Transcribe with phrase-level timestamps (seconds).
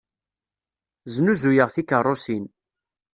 [1.13, 2.45] Znuzuyeɣ tikeṛṛusin.